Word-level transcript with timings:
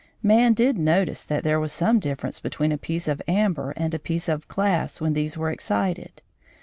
Man 0.23 0.53
did 0.53 0.79
notice 0.79 1.23
that 1.23 1.43
there 1.43 1.59
was 1.59 1.71
some 1.71 1.99
difference 1.99 2.39
between 2.39 2.71
a 2.71 2.77
piece 2.79 3.07
of 3.07 3.21
amber 3.27 3.69
and 3.77 3.93
a 3.93 3.99
piece 3.99 4.27
of 4.27 4.47
glass 4.47 4.99
when 4.99 5.13
these 5.13 5.37
were 5.37 5.51
excited. 5.51 6.23